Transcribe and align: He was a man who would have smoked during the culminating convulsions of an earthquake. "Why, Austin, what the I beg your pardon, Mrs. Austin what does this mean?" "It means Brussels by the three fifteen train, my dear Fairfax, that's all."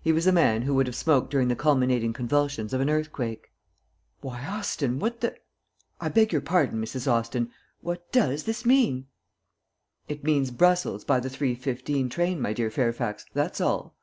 He 0.00 0.10
was 0.12 0.26
a 0.26 0.32
man 0.32 0.62
who 0.62 0.74
would 0.74 0.88
have 0.88 0.96
smoked 0.96 1.30
during 1.30 1.46
the 1.46 1.54
culminating 1.54 2.12
convulsions 2.12 2.72
of 2.74 2.80
an 2.80 2.90
earthquake. 2.90 3.52
"Why, 4.20 4.44
Austin, 4.44 4.98
what 4.98 5.20
the 5.20 5.36
I 6.00 6.08
beg 6.08 6.32
your 6.32 6.40
pardon, 6.40 6.82
Mrs. 6.82 7.06
Austin 7.08 7.48
what 7.80 8.10
does 8.10 8.42
this 8.42 8.66
mean?" 8.66 9.06
"It 10.08 10.24
means 10.24 10.50
Brussels 10.50 11.04
by 11.04 11.20
the 11.20 11.30
three 11.30 11.54
fifteen 11.54 12.08
train, 12.08 12.40
my 12.40 12.52
dear 12.52 12.72
Fairfax, 12.72 13.24
that's 13.34 13.60
all." 13.60 13.94